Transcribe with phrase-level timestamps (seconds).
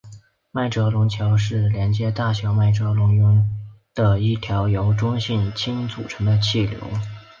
[0.49, 3.45] 麦哲伦桥是连接大小麦哲伦云
[3.93, 6.79] 的一条由中性氢组成的气流。